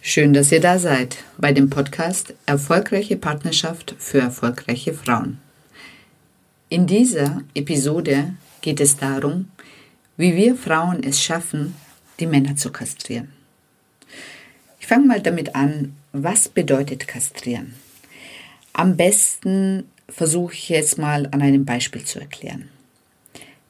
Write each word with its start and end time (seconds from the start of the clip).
Schön, 0.00 0.32
dass 0.32 0.52
ihr 0.52 0.60
da 0.60 0.78
seid 0.78 1.18
bei 1.38 1.52
dem 1.52 1.70
Podcast 1.70 2.34
Erfolgreiche 2.46 3.16
Partnerschaft 3.16 3.94
für 3.98 4.20
erfolgreiche 4.20 4.94
Frauen. 4.94 5.38
In 6.68 6.86
dieser 6.86 7.42
Episode 7.54 8.34
geht 8.60 8.80
es 8.80 8.96
darum, 8.96 9.50
wie 10.16 10.36
wir 10.36 10.56
Frauen 10.56 11.02
es 11.02 11.22
schaffen, 11.22 11.74
die 12.20 12.26
Männer 12.26 12.56
zu 12.56 12.70
kastrieren. 12.70 13.32
Ich 14.80 14.86
fange 14.86 15.06
mal 15.06 15.20
damit 15.20 15.54
an, 15.54 15.94
was 16.12 16.48
bedeutet 16.48 17.08
kastrieren? 17.08 17.74
Am 18.72 18.96
besten 18.96 19.84
versuche 20.08 20.54
ich 20.54 20.68
jetzt 20.68 20.98
mal 20.98 21.26
an 21.30 21.42
einem 21.42 21.64
Beispiel 21.64 22.04
zu 22.04 22.20
erklären. 22.20 22.68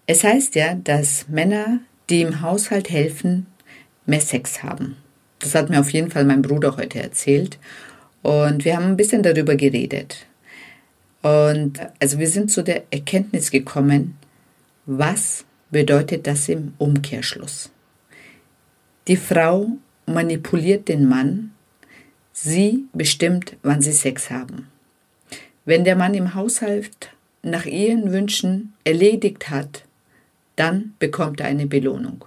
Es 0.06 0.24
heißt 0.24 0.54
ja, 0.56 0.74
dass 0.74 1.28
Männer, 1.28 1.80
die 2.10 2.20
im 2.22 2.40
Haushalt 2.40 2.90
helfen, 2.90 3.46
mehr 4.04 4.20
Sex 4.20 4.62
haben. 4.62 4.96
Das 5.42 5.54
hat 5.56 5.68
mir 5.68 5.80
auf 5.80 5.90
jeden 5.90 6.10
Fall 6.10 6.24
mein 6.24 6.40
Bruder 6.40 6.76
heute 6.76 7.02
erzählt. 7.02 7.58
Und 8.22 8.64
wir 8.64 8.76
haben 8.76 8.86
ein 8.86 8.96
bisschen 8.96 9.22
darüber 9.22 9.56
geredet. 9.56 10.24
Und 11.22 11.80
also 11.98 12.18
wir 12.18 12.28
sind 12.28 12.50
zu 12.50 12.62
der 12.62 12.84
Erkenntnis 12.90 13.50
gekommen, 13.50 14.16
was 14.86 15.44
bedeutet 15.70 16.26
das 16.26 16.48
im 16.48 16.74
Umkehrschluss. 16.78 17.70
Die 19.08 19.16
Frau 19.16 19.68
manipuliert 20.06 20.88
den 20.88 21.08
Mann, 21.08 21.52
sie 22.32 22.84
bestimmt, 22.92 23.56
wann 23.62 23.82
sie 23.82 23.92
Sex 23.92 24.30
haben. 24.30 24.68
Wenn 25.64 25.84
der 25.84 25.96
Mann 25.96 26.14
im 26.14 26.34
Haushalt 26.34 27.10
nach 27.42 27.66
ihren 27.66 28.12
Wünschen 28.12 28.74
erledigt 28.84 29.50
hat, 29.50 29.84
dann 30.54 30.94
bekommt 30.98 31.40
er 31.40 31.46
eine 31.46 31.66
Belohnung. 31.66 32.24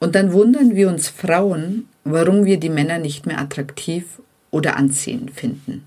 Und 0.00 0.14
dann 0.14 0.32
wundern 0.32 0.74
wir 0.74 0.88
uns 0.88 1.08
Frauen, 1.08 1.86
warum 2.04 2.46
wir 2.46 2.58
die 2.58 2.70
Männer 2.70 2.98
nicht 2.98 3.26
mehr 3.26 3.38
attraktiv 3.38 4.20
oder 4.50 4.76
anziehend 4.76 5.30
finden. 5.30 5.84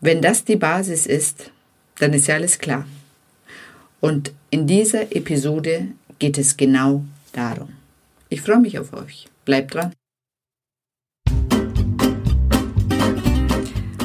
Wenn 0.00 0.20
das 0.20 0.44
die 0.44 0.56
Basis 0.56 1.06
ist, 1.06 1.52
dann 2.00 2.12
ist 2.12 2.26
ja 2.26 2.34
alles 2.34 2.58
klar. 2.58 2.84
Und 4.00 4.32
in 4.50 4.66
dieser 4.66 5.14
Episode 5.14 5.88
geht 6.18 6.36
es 6.36 6.56
genau 6.56 7.04
darum. 7.32 7.70
Ich 8.28 8.42
freue 8.42 8.58
mich 8.58 8.78
auf 8.78 8.92
euch. 8.92 9.28
Bleibt 9.44 9.74
dran. 9.74 9.92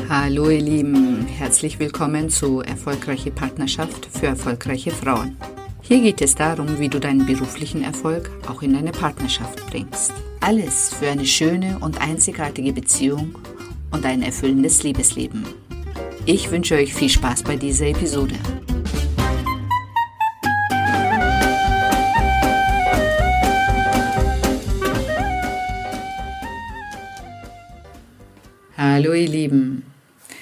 Hallo 0.09 0.50
ihr 0.52 0.61
Lieben, 0.61 1.25
herzlich 1.25 1.80
willkommen 1.80 2.30
zu 2.30 2.61
Erfolgreiche 2.61 3.31
Partnerschaft 3.31 4.06
für 4.06 4.28
erfolgreiche 4.28 4.91
Frauen. 4.91 5.35
Hier 5.86 6.00
geht 6.00 6.22
es 6.22 6.34
darum, 6.34 6.80
wie 6.80 6.88
du 6.88 6.98
deinen 6.98 7.26
beruflichen 7.26 7.84
Erfolg 7.84 8.31
auch 8.48 8.62
in 8.62 8.72
deine 8.72 8.94
Partnerschaft 8.94 9.67
bringst. 9.67 10.14
Alles 10.40 10.94
für 10.94 11.09
eine 11.09 11.25
schöne 11.25 11.78
und 11.80 12.00
einzigartige 12.00 12.72
Beziehung 12.72 13.38
und 13.92 14.06
ein 14.06 14.22
erfüllendes 14.22 14.81
Liebesleben. 14.84 15.45
Ich 16.25 16.50
wünsche 16.52 16.75
euch 16.75 16.94
viel 16.94 17.09
Spaß 17.09 17.44
bei 17.44 17.58
dieser 17.58 17.88
Episode. 17.88 18.36
Hallo 28.78 29.12
ihr 29.12 29.28
Lieben, 29.28 29.84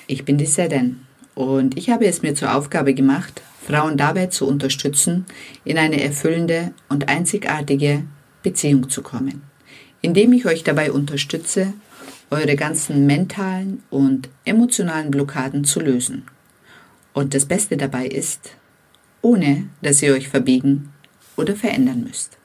ich 0.05 0.23
bin 0.23 0.37
die 0.37 0.45
Seden 0.45 1.07
und 1.33 1.79
ich 1.79 1.89
habe 1.89 2.05
es 2.05 2.21
mir 2.21 2.35
zur 2.35 2.53
Aufgabe 2.53 2.93
gemacht, 2.93 3.41
Frauen 3.65 3.97
dabei 3.97 4.27
zu 4.27 4.47
unterstützen, 4.47 5.25
in 5.63 5.77
eine 5.77 6.01
erfüllende 6.01 6.73
und 6.89 7.09
einzigartige 7.09 8.03
Beziehung 8.43 8.89
zu 8.89 9.01
kommen, 9.01 9.43
indem 10.01 10.33
ich 10.33 10.45
euch 10.45 10.63
dabei 10.63 10.91
unterstütze, 10.91 11.73
eure 12.31 12.55
ganzen 12.55 13.05
mentalen 13.05 13.83
und 13.89 14.29
emotionalen 14.45 15.11
Blockaden 15.11 15.63
zu 15.63 15.79
lösen. 15.79 16.23
Und 17.13 17.33
das 17.33 17.45
Beste 17.45 17.77
dabei 17.77 18.07
ist, 18.07 18.55
ohne 19.21 19.67
dass 19.81 20.01
ihr 20.01 20.13
euch 20.13 20.29
verbiegen 20.29 20.93
oder 21.35 21.55
verändern 21.55 22.03
müsst. 22.03 22.37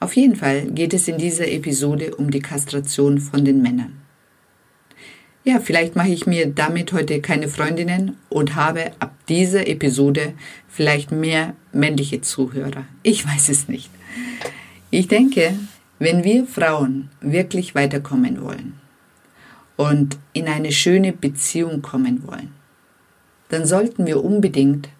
Auf 0.00 0.16
jeden 0.16 0.36
Fall 0.36 0.66
geht 0.66 0.92
es 0.92 1.08
in 1.08 1.18
dieser 1.18 1.48
Episode 1.48 2.16
um 2.16 2.30
die 2.30 2.40
Kastration 2.40 3.18
von 3.18 3.44
den 3.44 3.62
Männern. 3.62 4.00
Ja, 5.42 5.58
vielleicht 5.58 5.96
mache 5.96 6.10
ich 6.10 6.26
mir 6.26 6.46
damit 6.48 6.92
heute 6.92 7.22
keine 7.22 7.48
Freundinnen 7.48 8.18
und 8.28 8.56
habe 8.56 8.92
ab 8.98 9.14
dieser 9.28 9.66
Episode 9.66 10.34
vielleicht 10.68 11.12
mehr 11.12 11.54
männliche 11.72 12.20
Zuhörer. 12.20 12.84
Ich 13.02 13.26
weiß 13.26 13.48
es 13.48 13.66
nicht. 13.66 13.90
Ich 14.90 15.08
denke, 15.08 15.54
wenn 15.98 16.24
wir 16.24 16.46
Frauen 16.46 17.08
wirklich 17.22 17.74
weiterkommen 17.74 18.42
wollen 18.42 18.74
und 19.76 20.18
in 20.34 20.46
eine 20.46 20.72
schöne 20.72 21.12
Beziehung 21.12 21.80
kommen 21.80 22.26
wollen, 22.26 22.52
dann 23.48 23.64
sollten 23.64 24.06
wir 24.06 24.22
unbedingt 24.22 24.90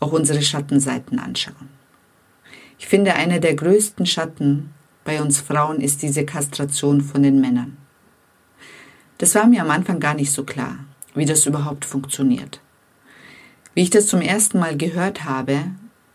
auch 0.00 0.12
unsere 0.12 0.42
Schattenseiten 0.42 1.20
anschauen. 1.20 1.68
Ich 2.80 2.88
finde, 2.88 3.14
einer 3.14 3.38
der 3.38 3.54
größten 3.54 4.06
Schatten 4.06 4.70
bei 5.04 5.22
uns 5.22 5.40
Frauen 5.40 5.80
ist 5.80 6.02
diese 6.02 6.24
Kastration 6.24 7.00
von 7.00 7.22
den 7.22 7.40
Männern. 7.40 7.76
Das 9.18 9.34
war 9.34 9.46
mir 9.46 9.62
am 9.62 9.70
Anfang 9.70 10.00
gar 10.00 10.14
nicht 10.14 10.32
so 10.32 10.44
klar, 10.44 10.78
wie 11.14 11.26
das 11.26 11.46
überhaupt 11.46 11.84
funktioniert. 11.84 12.60
Wie 13.74 13.82
ich 13.82 13.90
das 13.90 14.06
zum 14.06 14.20
ersten 14.20 14.58
Mal 14.58 14.76
gehört 14.76 15.24
habe, 15.24 15.64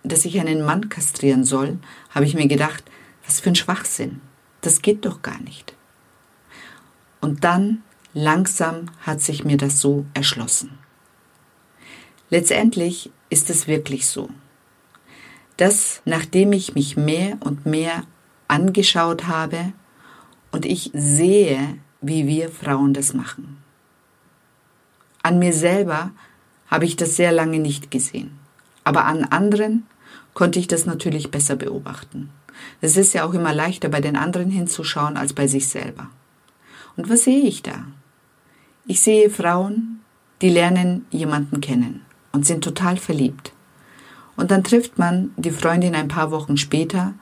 dass 0.03 0.25
ich 0.25 0.39
einen 0.39 0.65
Mann 0.65 0.89
kastrieren 0.89 1.43
soll, 1.43 1.79
habe 2.09 2.25
ich 2.25 2.33
mir 2.33 2.47
gedacht, 2.47 2.83
was 3.25 3.39
für 3.39 3.49
ein 3.49 3.55
Schwachsinn. 3.55 4.21
Das 4.61 4.81
geht 4.81 5.05
doch 5.05 5.21
gar 5.21 5.39
nicht. 5.41 5.73
Und 7.21 7.43
dann 7.43 7.83
langsam 8.13 8.87
hat 9.01 9.21
sich 9.21 9.43
mir 9.43 9.57
das 9.57 9.79
so 9.79 10.05
erschlossen. 10.13 10.77
Letztendlich 12.29 13.11
ist 13.29 13.49
es 13.49 13.67
wirklich 13.67 14.07
so, 14.07 14.29
dass 15.57 16.01
nachdem 16.05 16.51
ich 16.53 16.75
mich 16.75 16.97
mehr 16.97 17.37
und 17.41 17.65
mehr 17.65 18.03
angeschaut 18.47 19.27
habe 19.27 19.73
und 20.51 20.65
ich 20.65 20.91
sehe, 20.93 21.77
wie 22.03 22.27
wir 22.27 22.49
Frauen 22.49 22.93
das 22.93 23.13
machen. 23.13 23.57
An 25.23 25.39
mir 25.39 25.53
selber 25.53 26.11
habe 26.67 26.85
ich 26.85 26.97
das 26.97 27.15
sehr 27.15 27.31
lange 27.31 27.59
nicht 27.59 27.91
gesehen, 27.91 28.37
aber 28.83 29.05
an 29.05 29.23
anderen 29.23 29.87
konnte 30.33 30.59
ich 30.59 30.67
das 30.67 30.85
natürlich 30.85 31.31
besser 31.31 31.55
beobachten. 31.55 32.29
Es 32.81 32.97
ist 32.97 33.13
ja 33.13 33.23
auch 33.23 33.33
immer 33.33 33.53
leichter, 33.53 33.87
bei 33.87 34.01
den 34.01 34.17
anderen 34.17 34.49
hinzuschauen 34.49 35.15
als 35.15 35.33
bei 35.33 35.47
sich 35.47 35.69
selber. 35.69 36.09
Und 36.97 37.09
was 37.09 37.23
sehe 37.23 37.43
ich 37.43 37.63
da? 37.63 37.85
Ich 38.85 39.01
sehe 39.01 39.29
Frauen, 39.29 40.01
die 40.41 40.49
lernen 40.49 41.05
jemanden 41.09 41.61
kennen 41.61 42.01
und 42.33 42.45
sind 42.45 42.63
total 42.63 42.97
verliebt. 42.97 43.53
Und 44.35 44.51
dann 44.51 44.63
trifft 44.63 44.99
man 44.99 45.31
die 45.37 45.51
Freundin 45.51 45.95
ein 45.95 46.09
paar 46.09 46.31
Wochen 46.31 46.57
später 46.57 47.13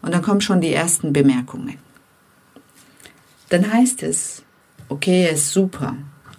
und 0.00 0.14
dann 0.14 0.22
kommen 0.22 0.40
schon 0.40 0.62
die 0.62 0.72
ersten 0.72 1.12
Bemerkungen 1.12 1.78
dann 3.50 3.72
heißt 3.72 4.02
es, 4.02 4.42
okay, 4.88 5.24
er 5.24 5.32
ist 5.32 5.52
super, 5.52 5.96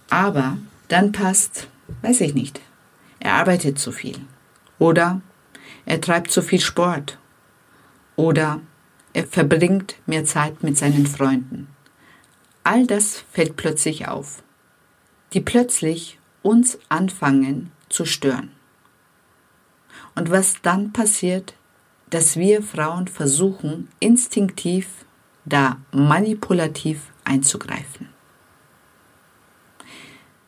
aber 0.10 0.58
dann 0.88 1.12
passt, 1.12 1.68
weiß 2.02 2.22
ich 2.22 2.34
nicht, 2.34 2.60
er 3.20 3.34
arbeitet 3.34 3.78
zu 3.78 3.92
viel 3.92 4.20
oder 4.80 5.22
er 5.86 6.02
treibt 6.02 6.32
zu 6.32 6.42
viel 6.42 6.60
Sport 6.60 7.18
oder 8.16 8.62
er 9.14 9.28
verbringt 9.28 9.96
mehr 10.06 10.26
Zeit 10.26 10.64
mit 10.64 10.78
seinen 10.78 11.06
Freunden. 11.06 11.68
All 12.64 12.88
das 12.88 13.24
fällt 13.32 13.58
plötzlich 13.58 14.08
auf, 14.08 14.44
die 15.34 15.42
plötzlich 15.42 16.20
uns 16.42 16.80
anfangen 16.90 17.72
zu 17.90 18.06
stören. 18.06 18.52
Und 20.16 20.30
was 20.30 20.56
dann 20.62 20.94
passiert, 20.94 21.56
dass 22.10 22.38
wir 22.38 22.62
Frauen 22.62 23.08
versuchen, 23.08 23.90
instinktiv 24.00 24.88
da 25.46 25.78
manipulativ 25.91 27.11
einzugreifen. 27.23 28.09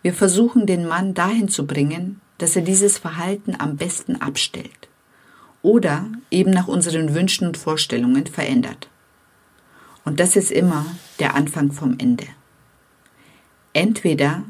Wir 0.02 0.14
versuchen 0.14 0.66
den 0.66 0.88
Mann 0.88 1.14
dahin 1.14 1.48
zu 1.48 1.66
bringen, 1.66 2.20
dass 2.38 2.56
er 2.56 2.62
dieses 2.62 2.98
Verhalten 2.98 3.56
am 3.58 3.78
besten 3.78 4.18
abstellt 4.18 4.90
oder 5.62 6.06
eben 6.30 6.52
nach 6.52 6.68
unseren 6.68 7.16
Wünschen 7.16 7.48
und 7.48 7.58
Vorstellungen 7.58 8.28
verändert. 8.28 8.90
Und 10.04 10.20
das 10.20 10.36
ist 10.36 10.52
immer 10.52 10.86
der 11.20 11.36
Anfang 11.36 11.72
vom 11.72 11.96
Ende. 11.98 12.28
Entweder 13.72 14.44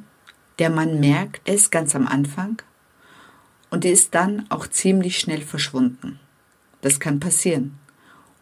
der 0.59 0.69
Mann 0.69 0.99
merkt 0.99 1.47
es 1.47 1.69
ganz 1.69 1.95
am 1.95 2.07
Anfang 2.07 2.61
und 3.69 3.85
ist 3.85 4.15
dann 4.15 4.45
auch 4.49 4.67
ziemlich 4.67 5.19
schnell 5.19 5.41
verschwunden. 5.41 6.19
Das 6.81 6.99
kann 6.99 7.19
passieren. 7.19 7.77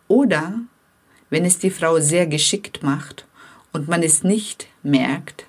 Oder 0.07 0.61
wenn 1.31 1.45
es 1.45 1.57
die 1.57 1.71
Frau 1.71 1.99
sehr 1.99 2.27
geschickt 2.27 2.83
macht 2.83 3.25
und 3.73 3.87
man 3.87 4.03
es 4.03 4.23
nicht 4.23 4.67
merkt, 4.83 5.47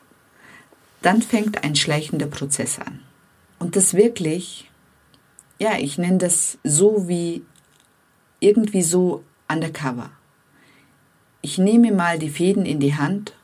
dann 1.03 1.21
fängt 1.21 1.63
ein 1.63 1.77
schleichender 1.77 2.27
Prozess 2.27 2.79
an. 2.79 3.01
Und 3.59 3.77
das 3.77 3.93
wirklich, 3.93 4.71
ja, 5.59 5.77
ich 5.79 5.99
nenne 5.99 6.19
das 6.19 6.57
so 6.65 7.07
wie 7.09 7.43
irgendwie 8.41 8.83
so 8.83 9.23
undercover. 9.49 10.11
ich 11.43 11.59
nehme 11.59 11.93
mal 11.93 12.19
die 12.19 12.31
Fäden 12.31 12.65
in 12.65 12.79
die 12.79 12.95
Hand 12.95 13.35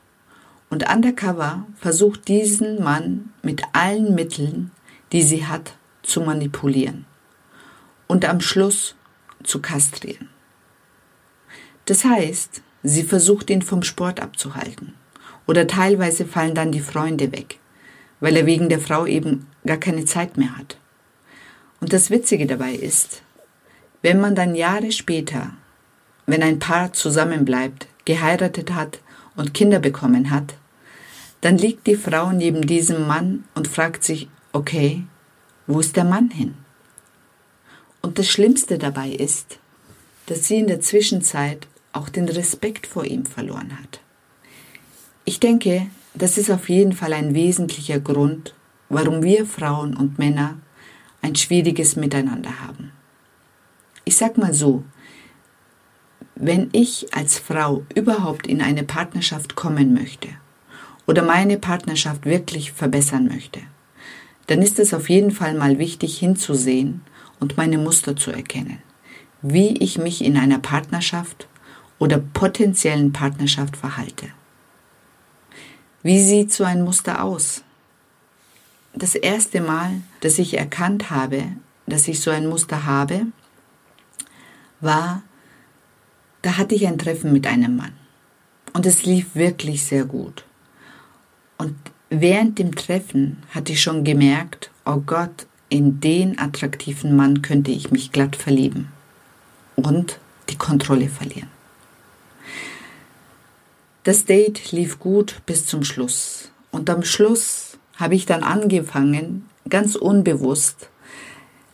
und 0.69 0.89
undercover 0.89 1.65
versucht 1.75 2.27
diesen 2.29 2.81
Mann 2.81 3.33
mit 3.43 3.61
allen 3.73 4.15
Mitteln, 4.15 4.71
die 5.11 5.21
sie 5.21 5.45
hat, 5.45 5.73
zu 6.01 6.21
manipulieren 6.21 7.05
und 8.07 8.25
am 8.25 8.39
Schluss 8.39 8.95
zu 9.43 9.61
kastrieren. 9.61 10.29
Das 11.89 12.05
heißt, 12.05 12.61
sie 12.83 13.01
versucht 13.01 13.49
ihn 13.49 13.63
vom 13.63 13.81
Sport 13.81 14.19
abzuhalten 14.19 14.93
oder 15.47 15.65
teilweise 15.65 16.23
fallen 16.23 16.53
dann 16.53 16.71
die 16.71 16.81
Freunde 16.81 17.31
weg, 17.31 17.57
weil 18.19 18.37
er 18.37 18.45
wegen 18.45 18.69
der 18.69 18.79
Frau 18.79 19.07
eben 19.07 19.47
gar 19.65 19.77
keine 19.77 20.05
Zeit 20.05 20.37
mehr 20.37 20.55
hat. 20.55 20.77
Und 21.81 21.91
das 21.91 22.11
Witzige 22.11 22.45
dabei 22.45 22.73
ist, 22.73 23.23
wenn 24.03 24.21
man 24.21 24.35
dann 24.35 24.53
Jahre 24.53 24.91
später, 24.91 25.53
wenn 26.27 26.43
ein 26.43 26.59
Paar 26.59 26.93
zusammenbleibt, 26.93 27.87
geheiratet 28.05 28.75
hat 28.75 28.99
und 29.35 29.55
Kinder 29.55 29.79
bekommen 29.79 30.29
hat, 30.29 30.53
dann 31.41 31.57
liegt 31.57 31.87
die 31.87 31.95
Frau 31.95 32.31
neben 32.31 32.67
diesem 32.67 33.07
Mann 33.07 33.45
und 33.55 33.67
fragt 33.67 34.03
sich, 34.03 34.29
okay, 34.53 35.05
wo 35.65 35.79
ist 35.79 35.95
der 35.95 36.05
Mann 36.05 36.29
hin? 36.29 36.53
Und 38.03 38.19
das 38.19 38.29
Schlimmste 38.29 38.77
dabei 38.77 39.09
ist, 39.09 39.57
dass 40.27 40.47
sie 40.47 40.59
in 40.59 40.67
der 40.67 40.81
Zwischenzeit 40.81 41.67
auch 41.93 42.09
den 42.09 42.29
Respekt 42.29 42.87
vor 42.87 43.05
ihm 43.05 43.25
verloren 43.25 43.77
hat. 43.79 44.01
Ich 45.25 45.39
denke, 45.39 45.87
das 46.13 46.37
ist 46.37 46.49
auf 46.49 46.69
jeden 46.69 46.93
Fall 46.93 47.13
ein 47.13 47.33
wesentlicher 47.33 47.99
Grund, 47.99 48.55
warum 48.89 49.23
wir 49.23 49.45
Frauen 49.45 49.95
und 49.95 50.17
Männer 50.17 50.59
ein 51.21 51.35
schwieriges 51.35 51.95
Miteinander 51.95 52.61
haben. 52.61 52.91
Ich 54.05 54.15
sag 54.15 54.37
mal 54.37 54.53
so, 54.53 54.83
wenn 56.35 56.69
ich 56.71 57.13
als 57.13 57.37
Frau 57.37 57.83
überhaupt 57.93 58.47
in 58.47 58.61
eine 58.61 58.83
Partnerschaft 58.83 59.55
kommen 59.55 59.93
möchte 59.93 60.29
oder 61.05 61.21
meine 61.21 61.57
Partnerschaft 61.57 62.25
wirklich 62.25 62.71
verbessern 62.71 63.27
möchte, 63.27 63.59
dann 64.47 64.61
ist 64.61 64.79
es 64.79 64.93
auf 64.93 65.09
jeden 65.09 65.31
Fall 65.31 65.53
mal 65.53 65.77
wichtig 65.79 66.17
hinzusehen 66.17 67.01
und 67.41 67.57
meine 67.57 67.77
Muster 67.77 68.15
zu 68.15 68.31
erkennen, 68.31 68.79
wie 69.41 69.77
ich 69.77 69.97
mich 69.97 70.23
in 70.23 70.37
einer 70.37 70.59
Partnerschaft 70.59 71.48
oder 71.99 72.17
potenziellen 72.17 73.13
Partnerschaft 73.13 73.77
verhalte. 73.77 74.29
Wie 76.01 76.21
sieht 76.21 76.51
so 76.51 76.63
ein 76.63 76.81
Muster 76.81 77.23
aus? 77.23 77.63
Das 78.93 79.15
erste 79.15 79.61
Mal, 79.61 80.01
dass 80.21 80.39
ich 80.39 80.57
erkannt 80.57 81.09
habe, 81.09 81.43
dass 81.85 82.07
ich 82.07 82.21
so 82.21 82.31
ein 82.31 82.47
Muster 82.47 82.85
habe, 82.85 83.27
war, 84.79 85.23
da 86.41 86.57
hatte 86.57 86.75
ich 86.75 86.87
ein 86.87 86.97
Treffen 86.97 87.33
mit 87.33 87.45
einem 87.45 87.75
Mann. 87.75 87.93
Und 88.73 88.85
es 88.85 89.03
lief 89.03 89.35
wirklich 89.35 89.83
sehr 89.83 90.05
gut. 90.05 90.45
Und 91.57 91.75
während 92.09 92.59
dem 92.59 92.75
Treffen 92.75 93.43
hatte 93.53 93.73
ich 93.73 93.81
schon 93.81 94.03
gemerkt, 94.03 94.71
oh 94.85 95.01
Gott, 95.05 95.47
in 95.67 95.99
den 95.99 96.39
attraktiven 96.39 97.15
Mann 97.15 97.41
könnte 97.41 97.71
ich 97.71 97.91
mich 97.91 98.11
glatt 98.11 98.35
verlieben 98.35 98.87
und 99.75 100.19
die 100.49 100.57
Kontrolle 100.57 101.09
verlieren. 101.09 101.49
Das 104.03 104.25
Date 104.25 104.71
lief 104.71 104.99
gut 104.99 105.41
bis 105.45 105.65
zum 105.65 105.83
Schluss. 105.83 106.51
Und 106.71 106.89
am 106.89 107.03
Schluss 107.03 107.77
habe 107.95 108.15
ich 108.15 108.25
dann 108.25 108.43
angefangen, 108.43 109.49
ganz 109.67 109.95
unbewusst 109.95 110.89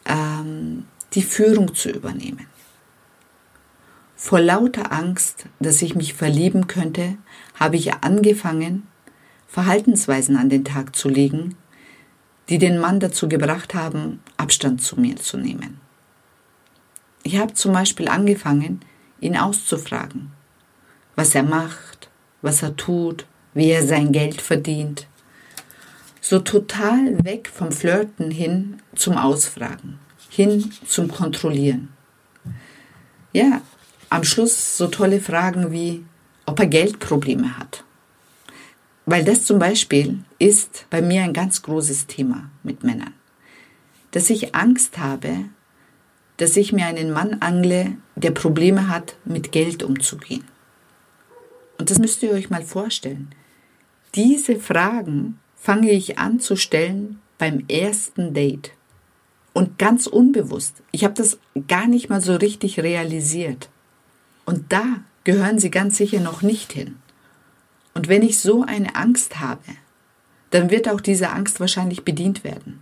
ähm, 0.06 0.86
die 1.14 1.22
Führung 1.22 1.76
zu 1.76 1.90
übernehmen. 1.90 2.48
Vor 4.16 4.40
lauter 4.40 4.92
Angst, 4.92 5.46
dass 5.60 5.82
ich 5.82 5.94
mich 5.94 6.16
verlieben 6.16 6.68
könnte, 6.68 7.18
habe 7.60 7.76
ich 7.76 7.94
angefangen, 7.94 8.88
Verhaltensweisen 9.48 10.36
an 10.36 10.50
den 10.50 10.66
Tag 10.66 10.96
zu 10.96 11.10
legen, 11.10 11.56
die 12.50 12.58
den 12.58 12.80
Mann 12.80 13.00
dazu 13.00 13.30
gebracht 13.30 13.74
haben, 13.74 14.20
Abstand 14.38 14.82
zu 14.82 15.00
mir 15.00 15.16
zu 15.18 15.38
nehmen. 15.38 15.80
Ich 17.24 17.38
habe 17.38 17.54
zum 17.54 17.74
Beispiel 17.74 18.08
angefangen, 18.08 18.82
ihn 19.20 19.38
auszufragen, 19.38 20.32
was 21.16 21.36
er 21.36 21.44
macht, 21.44 22.10
was 22.46 22.62
er 22.62 22.76
tut, 22.78 23.26
wie 23.56 23.72
er 23.72 23.86
sein 23.86 24.12
Geld 24.12 24.40
verdient. 24.40 25.08
So 26.22 26.40
total 26.40 27.24
weg 27.24 27.50
vom 27.54 27.72
Flirten 27.72 28.32
hin 28.32 28.82
zum 28.96 29.18
Ausfragen, 29.18 30.00
hin 30.30 30.72
zum 30.88 31.10
Kontrollieren. 31.10 31.90
Ja, 33.34 33.62
am 34.10 34.24
Schluss 34.24 34.78
so 34.78 34.88
tolle 34.88 35.20
Fragen 35.20 35.72
wie, 35.72 36.06
ob 36.46 36.60
er 36.60 36.68
Geldprobleme 36.68 37.58
hat. 37.58 37.84
Weil 39.06 39.24
das 39.24 39.44
zum 39.44 39.60
Beispiel 39.60 40.20
ist 40.40 40.86
bei 40.90 41.02
mir 41.02 41.24
ein 41.24 41.34
ganz 41.34 41.62
großes 41.64 42.08
Thema 42.08 42.50
mit 42.64 42.84
Männern. 42.84 43.14
Dass 44.12 44.30
ich 44.30 44.56
Angst 44.56 45.00
habe, 45.00 45.46
dass 46.38 46.56
ich 46.58 46.74
mir 46.74 46.86
einen 46.86 47.12
Mann 47.12 47.38
angle, 47.40 47.98
der 48.16 48.32
Probleme 48.32 48.88
hat, 48.88 49.16
mit 49.26 49.52
Geld 49.52 49.84
umzugehen. 49.84 50.44
Und 51.78 51.92
das 51.92 52.00
müsst 52.00 52.24
ihr 52.24 52.32
euch 52.32 52.50
mal 52.50 52.64
vorstellen. 52.64 53.30
Diese 54.16 54.58
Fragen 54.58 55.40
fange 55.56 55.92
ich 55.92 56.18
an 56.20 56.40
zu 56.40 56.56
stellen 56.56 57.20
beim 57.38 57.66
ersten 57.68 58.34
Date. 58.34 58.72
Und 59.54 59.78
ganz 59.78 60.08
unbewusst. 60.08 60.84
Ich 60.92 61.04
habe 61.04 61.14
das 61.14 61.40
gar 61.68 61.88
nicht 61.88 62.10
mal 62.10 62.22
so 62.22 62.36
richtig 62.36 62.80
realisiert. 62.80 63.70
Und 64.46 64.72
da 64.72 64.84
gehören 65.24 65.60
sie 65.60 65.72
ganz 65.72 65.98
sicher 65.98 66.20
noch 66.20 66.42
nicht 66.42 66.74
hin. 66.74 66.98
Und 67.94 68.10
wenn 68.10 68.22
ich 68.22 68.40
so 68.40 68.64
eine 68.64 68.96
Angst 68.96 69.40
habe, 69.40 69.64
dann 70.52 70.70
wird 70.70 70.88
auch 70.88 71.02
diese 71.02 71.32
Angst 71.32 71.60
wahrscheinlich 71.60 72.04
bedient 72.04 72.44
werden. 72.44 72.82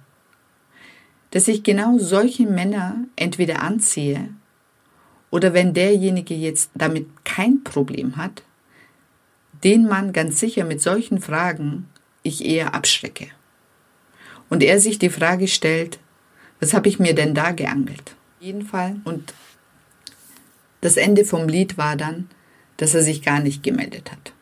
Dass 1.31 1.47
ich 1.47 1.63
genau 1.63 1.97
solche 1.97 2.45
Männer 2.45 3.05
entweder 3.15 3.61
anziehe 3.61 4.29
oder 5.31 5.53
wenn 5.53 5.73
derjenige 5.73 6.35
jetzt 6.35 6.69
damit 6.75 7.07
kein 7.23 7.63
Problem 7.63 8.17
hat, 8.17 8.43
den 9.63 9.87
Mann 9.87 10.13
ganz 10.13 10.39
sicher 10.39 10.65
mit 10.65 10.81
solchen 10.81 11.21
Fragen 11.21 11.87
ich 12.23 12.45
eher 12.45 12.73
abschrecke. 12.73 13.27
Und 14.49 14.63
er 14.63 14.79
sich 14.79 14.99
die 14.99 15.09
Frage 15.09 15.47
stellt, 15.47 15.99
was 16.59 16.73
habe 16.73 16.87
ich 16.87 16.99
mir 16.99 17.15
denn 17.15 17.33
da 17.33 17.51
geangelt? 17.51 18.15
Auf 18.37 18.45
jeden 18.45 18.65
Fall. 18.65 18.97
Und 19.03 19.33
das 20.81 20.97
Ende 20.97 21.25
vom 21.25 21.47
Lied 21.47 21.77
war 21.77 21.95
dann, 21.95 22.29
dass 22.77 22.93
er 22.93 23.01
sich 23.01 23.21
gar 23.21 23.39
nicht 23.39 23.63
gemeldet 23.63 24.11
hat. 24.11 24.33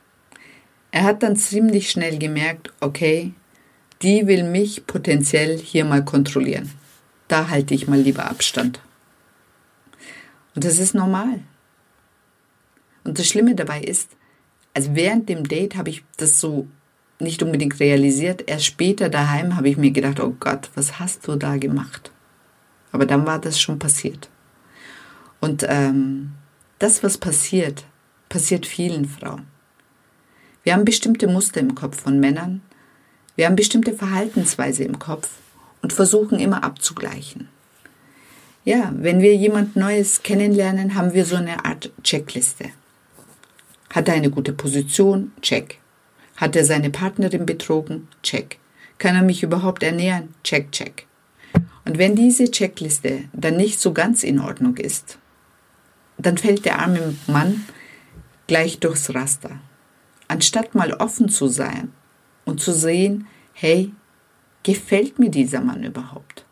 Er 0.92 1.04
hat 1.04 1.24
dann 1.24 1.36
ziemlich 1.36 1.90
schnell 1.90 2.18
gemerkt, 2.18 2.74
okay, 2.80 3.34
die 4.02 4.28
will 4.28 4.44
mich 4.44 4.86
potenziell 4.88 5.58
hier 5.58 5.86
mal 5.86 6.04
kontrollieren. 6.04 6.72
Da 7.28 7.50
halte 7.50 7.74
ich 7.74 7.88
mal 7.88 8.00
lieber 8.00 8.30
Abstand. 8.30 8.82
Und 10.56 10.66
das 10.66 10.80
ist 10.80 10.94
normal. 10.94 11.40
Und 13.04 13.20
das 13.20 13.28
Schlimme 13.28 13.56
dabei 13.56 13.82
ist, 13.82 14.10
also 14.74 14.96
während 14.96 15.30
dem 15.30 15.48
Date 15.48 15.76
habe 15.76 15.90
ich 15.90 16.04
das 16.18 16.40
so 16.40 16.68
nicht 17.20 17.44
unbedingt 17.44 17.80
realisiert. 17.80 18.44
Erst 18.48 18.66
später 18.66 19.10
daheim 19.10 19.56
habe 19.56 19.70
ich 19.70 19.78
mir 19.78 19.92
gedacht, 19.92 20.20
oh 20.20 20.36
Gott, 20.40 20.70
was 20.76 21.00
hast 21.00 21.28
du 21.28 21.36
da 21.36 21.58
gemacht? 21.58 22.12
Aber 22.92 23.06
dann 23.06 23.26
war 23.26 23.40
das 23.40 23.60
schon 23.60 23.80
passiert. 23.80 24.30
Und 25.40 25.66
ähm, 25.68 26.34
das, 26.80 27.04
was 27.04 27.18
passiert, 27.18 27.86
passiert 28.30 28.66
vielen 28.66 29.06
Frauen. 29.06 29.46
Wir 30.64 30.74
haben 30.74 30.86
bestimmte 30.86 31.28
Muster 31.28 31.60
im 31.60 31.76
Kopf 31.76 32.02
von 32.02 32.20
Männern, 32.20 32.62
wir 33.36 33.46
haben 33.48 33.56
bestimmte 33.56 33.94
Verhaltensweise 33.94 34.84
im 34.84 35.00
Kopf 35.00 35.30
und 35.82 35.94
versuchen 35.94 36.38
immer 36.38 36.64
abzugleichen. 36.64 37.48
Ja, 38.64 38.94
wenn 38.96 39.22
wir 39.22 39.36
jemand 39.36 39.76
Neues 39.76 40.22
kennenlernen, 40.22 40.94
haben 40.94 41.14
wir 41.14 41.26
so 41.26 41.38
eine 41.38 41.66
Art 41.66 41.92
Checkliste. 42.04 42.66
Hat 43.92 44.08
er 44.08 44.14
eine 44.14 44.30
gute 44.30 44.54
Position? 44.54 45.34
Check. 45.42 45.80
Hat 46.38 46.56
er 46.56 46.66
seine 46.66 46.90
Partnerin 46.90 47.46
betrogen? 47.46 48.08
Check. 48.24 48.58
Kann 48.98 49.16
er 49.16 49.22
mich 49.22 49.44
überhaupt 49.44 49.84
ernähren? 49.84 50.34
Check, 50.44 50.72
check. 50.72 51.08
Und 51.86 51.98
wenn 51.98 52.16
diese 52.16 52.50
Checkliste 52.50 53.26
dann 53.34 53.58
nicht 53.58 53.80
so 53.80 53.92
ganz 53.94 54.24
in 54.24 54.40
Ordnung 54.40 54.78
ist, 54.78 55.18
dann 56.18 56.38
fällt 56.38 56.66
der 56.66 56.80
arme 56.80 57.16
Mann 57.28 57.66
gleich 58.48 58.80
durchs 58.80 59.14
Raster. 59.14 59.60
Anstatt 60.28 60.74
mal 60.76 60.94
offen 60.94 61.28
zu 61.28 61.48
sein 61.48 61.92
und 62.46 62.62
zu 62.62 62.72
sehen, 62.72 63.28
hey, 63.54 63.92
gefällt 64.64 65.20
mir 65.20 65.30
dieser 65.30 65.62
Mann 65.62 65.84
überhaupt? 65.84 66.46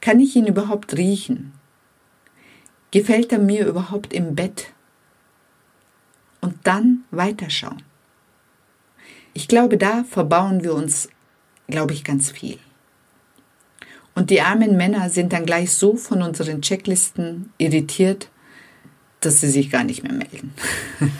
Kann 0.00 0.18
ich 0.18 0.34
ihn 0.34 0.46
überhaupt 0.46 0.96
riechen? 0.96 1.52
Gefällt 2.90 3.32
er 3.32 3.38
mir 3.38 3.66
überhaupt 3.66 4.12
im 4.12 4.34
Bett? 4.34 4.72
Und 6.40 6.54
dann 6.64 7.04
weiterschauen. 7.10 7.82
Ich 9.34 9.48
glaube, 9.48 9.76
da 9.76 10.04
verbauen 10.04 10.62
wir 10.62 10.74
uns, 10.74 11.08
glaube 11.68 11.92
ich, 11.94 12.04
ganz 12.04 12.30
viel. 12.30 12.58
Und 14.14 14.30
die 14.30 14.40
armen 14.40 14.76
Männer 14.76 15.10
sind 15.10 15.32
dann 15.32 15.46
gleich 15.46 15.72
so 15.72 15.96
von 15.96 16.22
unseren 16.22 16.62
Checklisten 16.62 17.52
irritiert, 17.58 18.30
dass 19.20 19.40
sie 19.40 19.48
sich 19.48 19.70
gar 19.70 19.84
nicht 19.84 20.02
mehr 20.02 20.12
melden. 20.12 20.54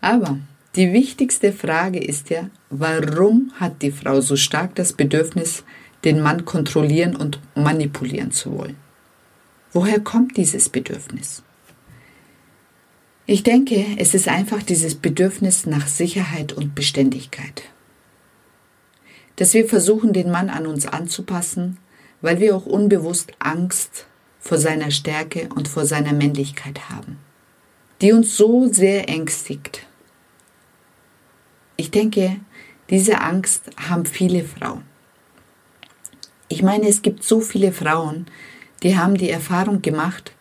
Aber 0.00 0.38
die 0.76 0.92
wichtigste 0.92 1.52
Frage 1.52 1.98
ist 1.98 2.30
ja, 2.30 2.50
warum 2.68 3.52
hat 3.54 3.82
die 3.82 3.92
Frau 3.92 4.20
so 4.20 4.34
stark 4.34 4.74
das 4.74 4.92
Bedürfnis, 4.92 5.62
den 6.02 6.20
Mann 6.20 6.44
kontrollieren 6.44 7.14
und 7.14 7.38
manipulieren 7.54 8.32
zu 8.32 8.58
wollen? 8.58 8.76
Woher 9.72 10.00
kommt 10.00 10.36
dieses 10.36 10.68
Bedürfnis? 10.68 11.43
Ich 13.26 13.42
denke, 13.42 13.86
es 13.96 14.12
ist 14.12 14.28
einfach 14.28 14.62
dieses 14.62 14.96
Bedürfnis 14.96 15.64
nach 15.64 15.86
Sicherheit 15.86 16.52
und 16.52 16.74
Beständigkeit. 16.74 17.62
Dass 19.36 19.54
wir 19.54 19.66
versuchen, 19.66 20.12
den 20.12 20.30
Mann 20.30 20.50
an 20.50 20.66
uns 20.66 20.86
anzupassen, 20.86 21.78
weil 22.20 22.38
wir 22.38 22.54
auch 22.54 22.66
unbewusst 22.66 23.32
Angst 23.38 24.06
vor 24.40 24.58
seiner 24.58 24.90
Stärke 24.90 25.48
und 25.54 25.68
vor 25.68 25.86
seiner 25.86 26.12
Männlichkeit 26.12 26.90
haben, 26.90 27.18
die 28.02 28.12
uns 28.12 28.36
so 28.36 28.70
sehr 28.70 29.08
ängstigt. 29.08 29.86
Ich 31.78 31.90
denke, 31.90 32.40
diese 32.90 33.22
Angst 33.22 33.70
haben 33.88 34.04
viele 34.04 34.44
Frauen. 34.44 34.82
Ich 36.48 36.62
meine, 36.62 36.88
es 36.88 37.00
gibt 37.00 37.24
so 37.24 37.40
viele 37.40 37.72
Frauen, 37.72 38.26
die 38.82 38.98
haben 38.98 39.16
die 39.16 39.30
Erfahrung 39.30 39.80
gemacht, 39.80 40.32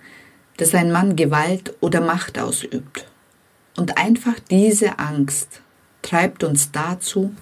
dass 0.58 0.76
ein 0.76 0.92
Mann 0.92 1.16
Gewalt 1.16 1.74
oder 1.80 2.02
Macht 2.02 2.38
ausübt. 2.38 3.06
Und 3.76 3.98
einfach 3.98 4.40
diese 4.52 5.00
Angst 5.00 5.62
treibt 6.02 6.44
uns 6.44 6.72
dazu, 6.72 7.34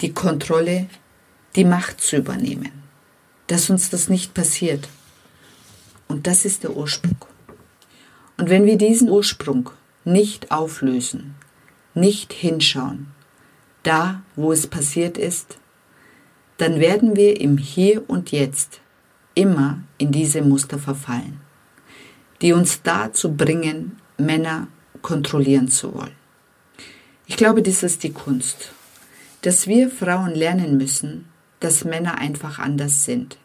die 0.00 0.12
Kontrolle, 0.12 0.86
die 1.54 1.64
Macht 1.64 2.00
zu 2.00 2.16
übernehmen. 2.16 2.72
Dass 3.46 3.70
uns 3.70 3.90
das 3.90 4.08
nicht 4.08 4.34
passiert. 4.34 4.88
Und 6.08 6.26
das 6.26 6.44
ist 6.44 6.64
der 6.64 6.76
Ursprung. 6.76 7.16
Und 8.36 8.50
wenn 8.50 8.64
wir 8.64 8.78
diesen 8.78 9.10
Ursprung 9.10 9.70
nicht 10.04 10.50
auflösen, 10.50 11.34
nicht 11.94 12.32
hinschauen, 12.32 13.08
da, 13.82 14.22
wo 14.34 14.52
es 14.52 14.66
passiert 14.66 15.18
ist, 15.18 15.58
dann 16.58 16.80
werden 16.80 17.16
wir 17.16 17.40
im 17.40 17.58
Hier 17.58 18.08
und 18.08 18.32
Jetzt 18.32 18.80
immer 19.34 19.80
in 19.98 20.12
diese 20.12 20.42
Muster 20.42 20.78
verfallen 20.78 21.40
die 22.42 22.52
uns 22.52 22.82
dazu 22.82 23.34
bringen, 23.34 23.98
Männer 24.18 24.68
kontrollieren 25.02 25.68
zu 25.68 25.94
wollen. 25.94 26.16
Ich 27.26 27.36
glaube, 27.36 27.62
das 27.62 27.82
ist 27.82 28.02
die 28.02 28.12
Kunst, 28.12 28.72
dass 29.42 29.66
wir 29.66 29.88
Frauen 29.88 30.34
lernen 30.34 30.76
müssen, 30.76 31.26
dass 31.60 31.84
Männer 31.84 32.18
einfach 32.18 32.58
anders 32.58 33.04
sind 33.04 33.38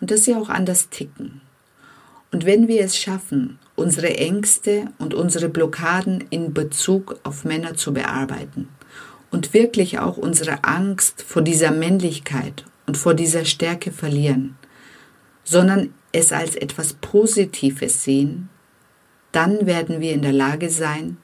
und 0.00 0.10
dass 0.10 0.24
sie 0.24 0.34
auch 0.34 0.48
anders 0.48 0.88
ticken. 0.88 1.40
Und 2.32 2.46
wenn 2.46 2.66
wir 2.66 2.82
es 2.82 2.96
schaffen, 2.96 3.58
unsere 3.76 4.16
Ängste 4.16 4.86
und 4.98 5.14
unsere 5.14 5.48
Blockaden 5.48 6.24
in 6.30 6.54
Bezug 6.54 7.20
auf 7.24 7.44
Männer 7.44 7.74
zu 7.74 7.92
bearbeiten 7.92 8.68
und 9.30 9.54
wirklich 9.54 9.98
auch 9.98 10.16
unsere 10.16 10.64
Angst 10.64 11.22
vor 11.22 11.42
dieser 11.42 11.70
Männlichkeit 11.70 12.64
und 12.86 12.96
vor 12.96 13.14
dieser 13.14 13.44
Stärke 13.44 13.92
verlieren, 13.92 14.56
sondern 15.44 15.94
es 16.12 16.32
als 16.32 16.56
etwas 16.56 16.94
Positives 16.94 18.04
sehen, 18.04 18.48
dann 19.32 19.66
werden 19.66 20.00
wir 20.00 20.12
in 20.12 20.22
der 20.22 20.32
Lage 20.32 20.70
sein, 20.70 21.16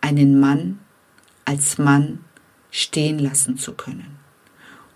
einen 0.00 0.38
Mann 0.38 0.78
als 1.44 1.78
Mann 1.78 2.20
stehen 2.70 3.18
lassen 3.18 3.56
zu 3.56 3.72
können 3.72 4.18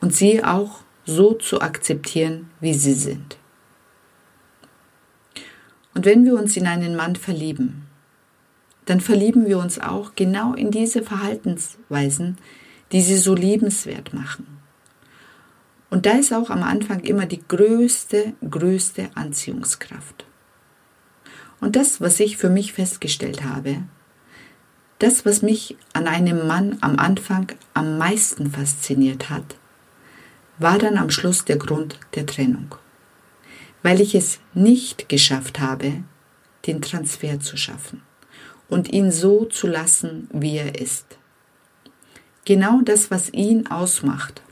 und 0.00 0.14
sie 0.14 0.44
auch 0.44 0.80
so 1.06 1.32
zu 1.32 1.60
akzeptieren, 1.60 2.50
wie 2.60 2.74
sie 2.74 2.92
sind. 2.92 3.38
Und 5.94 6.04
wenn 6.04 6.24
wir 6.24 6.34
uns 6.34 6.56
in 6.56 6.66
einen 6.66 6.94
Mann 6.94 7.16
verlieben, 7.16 7.86
dann 8.84 9.00
verlieben 9.00 9.46
wir 9.46 9.58
uns 9.58 9.78
auch 9.78 10.14
genau 10.14 10.54
in 10.54 10.70
diese 10.70 11.02
Verhaltensweisen, 11.02 12.36
die 12.92 13.02
sie 13.02 13.16
so 13.16 13.34
liebenswert 13.34 14.14
machen. 14.14 14.57
Und 15.90 16.06
da 16.06 16.12
ist 16.12 16.32
auch 16.32 16.50
am 16.50 16.62
Anfang 16.62 17.00
immer 17.00 17.26
die 17.26 17.42
größte, 17.46 18.34
größte 18.48 19.10
Anziehungskraft. 19.14 20.26
Und 21.60 21.76
das, 21.76 22.00
was 22.00 22.20
ich 22.20 22.36
für 22.36 22.50
mich 22.50 22.72
festgestellt 22.72 23.42
habe, 23.42 23.82
das, 24.98 25.24
was 25.24 25.42
mich 25.42 25.76
an 25.92 26.06
einem 26.06 26.46
Mann 26.46 26.78
am 26.80 26.98
Anfang 26.98 27.52
am 27.74 27.98
meisten 27.98 28.50
fasziniert 28.50 29.30
hat, 29.30 29.56
war 30.58 30.78
dann 30.78 30.96
am 30.96 31.10
Schluss 31.10 31.44
der 31.44 31.56
Grund 31.56 31.98
der 32.14 32.26
Trennung, 32.26 32.74
weil 33.82 34.00
ich 34.00 34.14
es 34.14 34.40
nicht 34.54 35.08
geschafft 35.08 35.60
habe, 35.60 36.02
den 36.66 36.82
Transfer 36.82 37.38
zu 37.40 37.56
schaffen 37.56 38.02
und 38.68 38.92
ihn 38.92 39.12
so 39.12 39.44
zu 39.44 39.66
lassen, 39.66 40.28
wie 40.32 40.56
er 40.56 40.80
ist. 40.80 41.16
Genau 42.44 42.80
das, 42.82 43.10
was 43.10 43.32
ihn 43.32 43.68
ausmacht, 43.68 44.42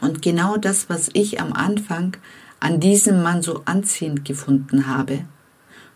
und 0.00 0.22
genau 0.22 0.56
das, 0.56 0.88
was 0.88 1.10
ich 1.12 1.40
am 1.40 1.52
Anfang 1.52 2.16
an 2.60 2.80
diesem 2.80 3.22
Mann 3.22 3.42
so 3.42 3.62
anziehend 3.64 4.24
gefunden 4.24 4.86
habe, 4.86 5.24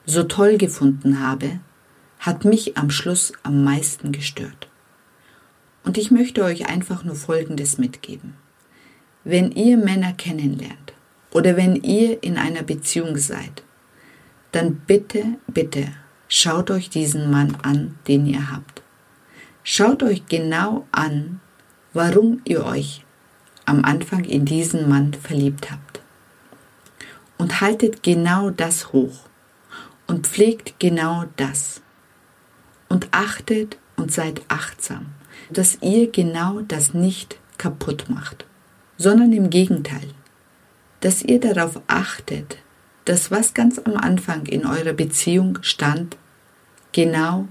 so 0.06 0.24
toll 0.24 0.58
gefunden 0.58 1.20
habe, 1.20 1.60
hat 2.18 2.44
mich 2.44 2.76
am 2.76 2.90
Schluss 2.90 3.32
am 3.42 3.64
meisten 3.64 4.12
gestört. 4.12 4.68
Und 5.84 5.98
ich 5.98 6.10
möchte 6.10 6.42
euch 6.42 6.68
einfach 6.68 7.04
nur 7.04 7.14
Folgendes 7.14 7.78
mitgeben. 7.78 8.34
Wenn 9.22 9.52
ihr 9.52 9.76
Männer 9.76 10.12
kennenlernt 10.12 10.94
oder 11.30 11.56
wenn 11.56 11.76
ihr 11.76 12.22
in 12.22 12.36
einer 12.38 12.62
Beziehung 12.62 13.16
seid, 13.16 13.62
dann 14.52 14.76
bitte, 14.86 15.36
bitte 15.46 15.88
schaut 16.28 16.70
euch 16.70 16.88
diesen 16.88 17.30
Mann 17.30 17.56
an, 17.62 17.98
den 18.08 18.26
ihr 18.26 18.50
habt. 18.50 18.82
Schaut 19.62 20.02
euch 20.02 20.26
genau 20.26 20.86
an, 20.92 21.40
warum 21.92 22.40
ihr 22.44 22.64
euch 22.64 23.03
am 23.66 23.84
Anfang 23.84 24.24
in 24.24 24.44
diesen 24.44 24.88
Mann 24.88 25.14
verliebt 25.14 25.70
habt. 25.70 26.00
Und 27.38 27.60
haltet 27.60 28.02
genau 28.02 28.50
das 28.50 28.92
hoch 28.92 29.28
und 30.06 30.26
pflegt 30.26 30.78
genau 30.78 31.24
das. 31.36 31.82
Und 32.88 33.08
achtet 33.10 33.78
und 33.96 34.12
seid 34.12 34.42
achtsam, 34.48 35.06
dass 35.50 35.78
ihr 35.80 36.10
genau 36.10 36.60
das 36.60 36.94
nicht 36.94 37.38
kaputt 37.58 38.06
macht, 38.08 38.46
sondern 38.96 39.32
im 39.32 39.50
Gegenteil, 39.50 40.08
dass 41.00 41.22
ihr 41.22 41.40
darauf 41.40 41.80
achtet, 41.86 42.58
dass 43.04 43.30
was 43.30 43.54
ganz 43.54 43.78
am 43.78 43.96
Anfang 43.96 44.46
in 44.46 44.66
eurer 44.66 44.92
Beziehung 44.92 45.58
stand, 45.62 46.16
genau 46.92 47.48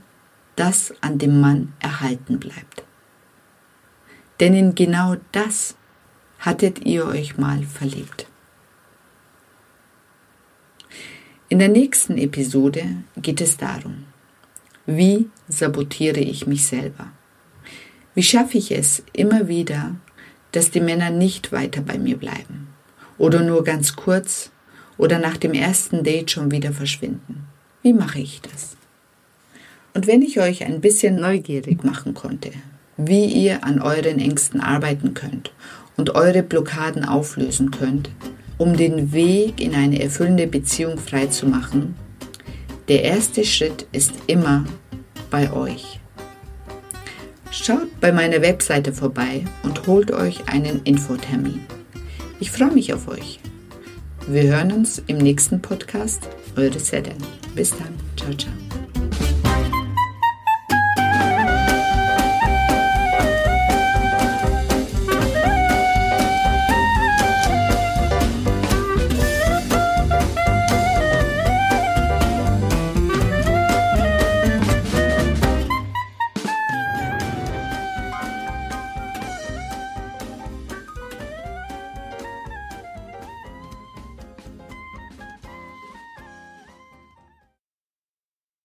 das 0.55 0.93
an 1.01 1.17
dem 1.17 1.41
Mann 1.41 1.73
erhalten 1.79 2.39
bleibt. 2.39 2.83
Denn 4.39 4.53
in 4.53 4.75
genau 4.75 5.15
das 5.31 5.75
hattet 6.43 6.85
ihr 6.85 7.05
euch 7.05 7.37
mal 7.37 7.63
verliebt. 7.63 8.27
In 11.47 11.59
der 11.59 11.69
nächsten 11.69 12.17
Episode 12.17 12.83
geht 13.15 13.39
es 13.39 13.55
darum, 13.55 14.03
wie 14.85 15.29
sabotiere 15.47 16.19
ich 16.19 16.45
mich 16.45 16.65
selber? 16.65 17.13
Wie 18.13 18.23
schaffe 18.23 18.57
ich 18.57 18.73
es 18.73 19.03
immer 19.13 19.47
wieder, 19.47 19.95
dass 20.51 20.69
die 20.69 20.81
Männer 20.81 21.11
nicht 21.11 21.53
weiter 21.53 21.81
bei 21.81 21.97
mir 21.97 22.17
bleiben 22.17 22.67
oder 23.17 23.41
nur 23.41 23.63
ganz 23.63 23.95
kurz 23.95 24.51
oder 24.97 25.19
nach 25.19 25.37
dem 25.37 25.53
ersten 25.53 26.03
Date 26.03 26.31
schon 26.31 26.51
wieder 26.51 26.73
verschwinden? 26.73 27.47
Wie 27.83 27.93
mache 27.93 28.19
ich 28.19 28.41
das? 28.41 28.75
Und 29.93 30.07
wenn 30.07 30.21
ich 30.21 30.41
euch 30.41 30.65
ein 30.65 30.81
bisschen 30.81 31.15
neugierig 31.15 31.85
machen 31.85 32.13
konnte, 32.13 32.51
wie 32.97 33.25
ihr 33.25 33.63
an 33.63 33.81
euren 33.81 34.19
Ängsten 34.19 34.61
arbeiten 34.61 35.13
könnt 35.13 35.51
und 35.97 36.15
eure 36.15 36.43
Blockaden 36.43 37.05
auflösen 37.05 37.71
könnt, 37.71 38.09
um 38.57 38.77
den 38.77 39.13
Weg 39.13 39.59
in 39.59 39.75
eine 39.75 40.01
erfüllende 40.01 40.47
Beziehung 40.47 40.97
frei 40.97 41.27
zu 41.27 41.47
machen, 41.47 41.95
der 42.87 43.03
erste 43.03 43.45
Schritt 43.45 43.87
ist 43.91 44.13
immer 44.27 44.65
bei 45.29 45.51
euch. 45.51 45.99
Schaut 47.51 47.99
bei 48.01 48.11
meiner 48.11 48.41
Webseite 48.41 48.91
vorbei 48.91 49.45
und 49.63 49.87
holt 49.87 50.11
euch 50.11 50.47
einen 50.47 50.81
Infotermin. 50.83 51.61
Ich 52.39 52.51
freue 52.51 52.71
mich 52.71 52.93
auf 52.93 53.07
euch. 53.07 53.39
Wir 54.27 54.43
hören 54.43 54.71
uns 54.71 55.01
im 55.07 55.17
nächsten 55.17 55.61
Podcast. 55.61 56.27
Eure 56.55 56.79
Seden. 56.79 57.17
Bis 57.55 57.71
dann. 57.71 57.93
Ciao, 58.17 58.33
ciao. 58.33 58.82